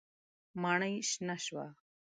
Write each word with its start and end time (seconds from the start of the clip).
ماڼۍ 0.61 0.95
شنه 1.09 1.37
شوه. 1.45 1.65